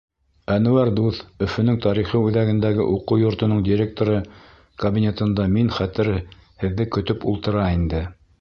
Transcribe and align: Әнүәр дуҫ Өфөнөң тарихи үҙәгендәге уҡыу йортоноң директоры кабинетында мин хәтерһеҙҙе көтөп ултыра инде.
Әнүәр 0.51 0.89
дуҫ 0.99 1.19
Өфөнөң 1.47 1.77
тарихи 1.85 2.21
үҙәгендәге 2.29 2.87
уҡыу 2.95 3.21
йортоноң 3.25 3.61
директоры 3.69 4.17
кабинетында 4.85 5.49
мин 5.59 5.73
хәтерһеҙҙе 5.79 6.93
көтөп 6.97 7.33
ултыра 7.35 7.73
инде. 7.81 8.07